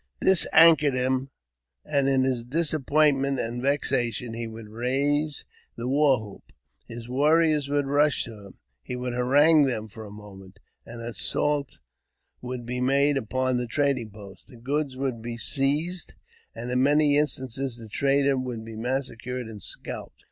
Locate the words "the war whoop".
5.77-6.51